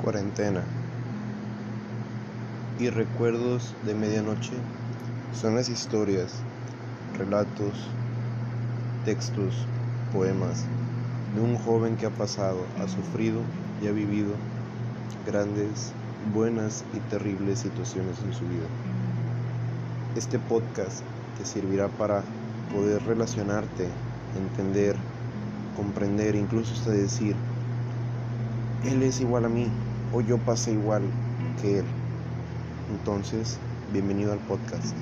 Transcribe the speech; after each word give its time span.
Cuarentena 0.00 0.66
y 2.78 2.88
recuerdos 2.88 3.76
de 3.82 3.94
medianoche 3.94 4.56
son 5.30 5.56
las 5.56 5.68
historias, 5.68 6.42
relatos, 7.12 7.76
textos, 9.04 9.68
poemas 10.10 10.64
de 11.34 11.42
un 11.42 11.54
joven 11.54 11.98
que 11.98 12.06
ha 12.06 12.10
pasado, 12.10 12.66
ha 12.78 12.88
sufrido 12.88 13.44
y 13.78 13.88
ha 13.88 13.92
vivido 13.92 14.38
grandes, 15.26 15.92
buenas 16.32 16.86
y 16.94 17.00
terribles 17.00 17.58
situaciones 17.58 18.22
en 18.22 18.32
su 18.32 18.46
vida. 18.46 18.68
Este 20.14 20.38
podcast 20.38 21.04
te 21.36 21.44
servirá 21.44 21.90
para 21.90 22.24
poder 22.70 23.02
relacionarte, 23.02 23.92
entender, 24.34 24.96
comprender, 25.74 26.36
incluso 26.36 26.72
hasta 26.72 26.90
decir, 26.90 27.36
él 28.82 29.02
es 29.02 29.20
igual 29.20 29.44
a 29.44 29.50
mí 29.50 29.89
o 30.10 30.20
yo 30.22 30.44
pasé 30.44 30.72
igual 30.72 31.18
que 31.56 31.78
él. 31.78 31.98
Entonces, 32.86 33.64
bienvenido 33.86 34.32
al 34.32 34.44
podcast. 34.44 34.98